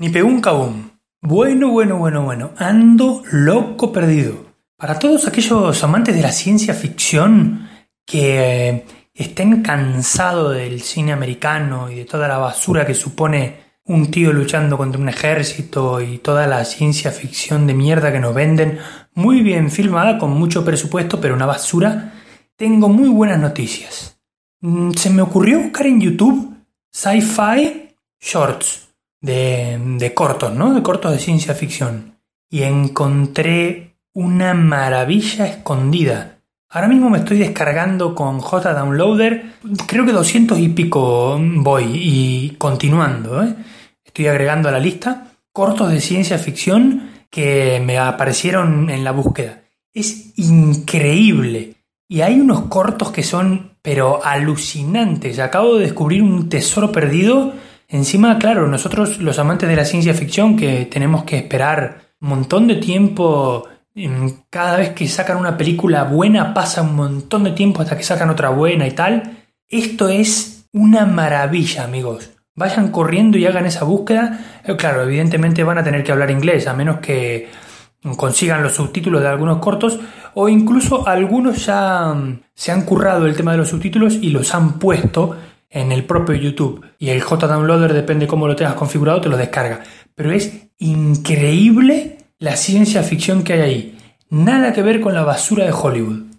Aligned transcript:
Ni 0.00 0.08
pegó 0.08 0.28
un 0.28 0.40
cabum. 0.40 0.88
Bueno, 1.20 1.68
bueno, 1.68 1.98
bueno, 1.98 2.22
bueno. 2.22 2.52
Ando 2.56 3.22
loco 3.32 3.92
perdido. 3.92 4.46
Para 4.78 4.98
todos 4.98 5.28
aquellos 5.28 5.84
amantes 5.84 6.16
de 6.16 6.22
la 6.22 6.32
ciencia 6.32 6.72
ficción 6.72 7.68
que 8.06 8.68
eh, 8.68 8.84
estén 9.12 9.60
cansados 9.60 10.54
del 10.56 10.80
cine 10.80 11.12
americano 11.12 11.90
y 11.90 11.96
de 11.96 12.06
toda 12.06 12.28
la 12.28 12.38
basura 12.38 12.86
que 12.86 12.94
supone 12.94 13.56
un 13.84 14.10
tío 14.10 14.32
luchando 14.32 14.78
contra 14.78 14.98
un 14.98 15.10
ejército 15.10 16.00
y 16.00 16.16
toda 16.16 16.46
la 16.46 16.64
ciencia 16.64 17.10
ficción 17.10 17.66
de 17.66 17.74
mierda 17.74 18.10
que 18.10 18.20
nos 18.20 18.34
venden, 18.34 18.78
muy 19.12 19.42
bien 19.42 19.70
filmada, 19.70 20.16
con 20.16 20.30
mucho 20.30 20.64
presupuesto, 20.64 21.20
pero 21.20 21.34
una 21.34 21.44
basura, 21.44 22.14
tengo 22.56 22.88
muy 22.88 23.10
buenas 23.10 23.38
noticias. 23.38 24.18
Mm, 24.62 24.92
se 24.92 25.10
me 25.10 25.20
ocurrió 25.20 25.60
buscar 25.60 25.86
en 25.86 26.00
YouTube 26.00 26.56
sci-fi 26.90 27.90
shorts 28.18 28.89
de, 29.20 30.12
cortos, 30.14 30.54
¿no? 30.54 30.74
De 30.74 30.82
cortos 30.82 31.12
de 31.12 31.18
ciencia 31.18 31.54
ficción. 31.54 32.16
Y 32.48 32.62
encontré 32.62 33.96
una 34.12 34.54
maravilla 34.54 35.46
escondida. 35.46 36.38
Ahora 36.68 36.88
mismo 36.88 37.10
me 37.10 37.18
estoy 37.18 37.38
descargando 37.38 38.14
con 38.14 38.38
J-Downloader, 38.38 39.54
creo 39.86 40.06
que 40.06 40.12
200 40.12 40.58
y 40.58 40.68
pico 40.68 41.38
voy 41.40 41.84
y 41.94 42.50
continuando. 42.58 43.42
¿eh? 43.42 43.54
Estoy 44.04 44.28
agregando 44.28 44.68
a 44.68 44.72
la 44.72 44.78
lista 44.78 45.32
cortos 45.52 45.90
de 45.90 46.00
ciencia 46.00 46.38
ficción 46.38 47.10
que 47.28 47.82
me 47.84 47.98
aparecieron 47.98 48.90
en 48.90 49.04
la 49.04 49.12
búsqueda. 49.12 49.62
Es 49.92 50.38
increíble. 50.38 51.74
Y 52.08 52.22
hay 52.22 52.40
unos 52.40 52.62
cortos 52.62 53.10
que 53.10 53.22
son, 53.22 53.72
pero 53.82 54.24
alucinantes. 54.24 55.38
Acabo 55.38 55.76
de 55.76 55.84
descubrir 55.84 56.22
un 56.22 56.48
tesoro 56.48 56.90
perdido 56.90 57.52
Encima, 57.90 58.38
claro, 58.38 58.68
nosotros 58.68 59.18
los 59.18 59.38
amantes 59.40 59.68
de 59.68 59.74
la 59.74 59.84
ciencia 59.84 60.14
ficción 60.14 60.56
que 60.56 60.86
tenemos 60.86 61.24
que 61.24 61.38
esperar 61.38 62.14
un 62.20 62.28
montón 62.28 62.68
de 62.68 62.76
tiempo, 62.76 63.68
cada 64.48 64.76
vez 64.76 64.90
que 64.90 65.08
sacan 65.08 65.36
una 65.36 65.56
película 65.56 66.04
buena 66.04 66.54
pasa 66.54 66.82
un 66.82 66.94
montón 66.94 67.44
de 67.44 67.50
tiempo 67.50 67.82
hasta 67.82 67.96
que 67.96 68.04
sacan 68.04 68.30
otra 68.30 68.50
buena 68.50 68.86
y 68.86 68.92
tal. 68.92 69.44
Esto 69.68 70.08
es 70.08 70.68
una 70.72 71.04
maravilla, 71.04 71.82
amigos. 71.82 72.30
Vayan 72.54 72.92
corriendo 72.92 73.38
y 73.38 73.46
hagan 73.46 73.66
esa 73.66 73.84
búsqueda. 73.84 74.60
Eh, 74.64 74.76
claro, 74.76 75.02
evidentemente 75.02 75.64
van 75.64 75.78
a 75.78 75.84
tener 75.84 76.04
que 76.04 76.12
hablar 76.12 76.30
inglés, 76.30 76.68
a 76.68 76.74
menos 76.74 77.00
que 77.00 77.48
consigan 78.16 78.62
los 78.62 78.74
subtítulos 78.74 79.20
de 79.20 79.28
algunos 79.28 79.58
cortos 79.58 79.98
o 80.34 80.48
incluso 80.48 81.06
algunos 81.06 81.66
ya 81.66 82.14
mm, 82.14 82.40
se 82.54 82.72
han 82.72 82.82
currado 82.82 83.26
el 83.26 83.36
tema 83.36 83.52
de 83.52 83.58
los 83.58 83.68
subtítulos 83.68 84.14
y 84.14 84.30
los 84.30 84.54
han 84.54 84.78
puesto 84.78 85.36
en 85.70 85.92
el 85.92 86.04
propio 86.04 86.34
YouTube 86.34 86.84
y 86.98 87.10
el 87.10 87.22
JDownloader, 87.22 87.94
depende 87.94 88.26
cómo 88.26 88.48
lo 88.48 88.56
tengas 88.56 88.74
configurado, 88.74 89.20
te 89.20 89.28
lo 89.28 89.36
descarga. 89.36 89.82
Pero 90.14 90.32
es 90.32 90.68
increíble 90.78 92.18
la 92.38 92.56
ciencia 92.56 93.02
ficción 93.02 93.44
que 93.44 93.52
hay 93.54 93.60
ahí. 93.60 93.98
Nada 94.28 94.72
que 94.72 94.82
ver 94.82 95.00
con 95.00 95.14
la 95.14 95.22
basura 95.22 95.64
de 95.64 95.72
Hollywood. 95.72 96.29